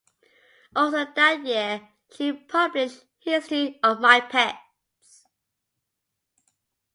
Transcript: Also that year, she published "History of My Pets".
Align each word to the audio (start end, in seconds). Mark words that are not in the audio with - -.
Also 0.75 1.05
that 1.13 1.45
year, 1.45 1.87
she 2.11 2.33
published 2.33 3.03
"History 3.19 3.79
of 3.83 3.99
My 3.99 4.19
Pets". 4.19 5.27